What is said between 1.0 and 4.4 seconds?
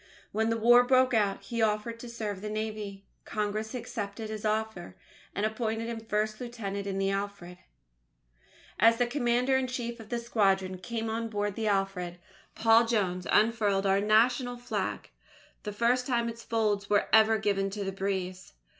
out, he offered to serve in the Navy. Congress accepted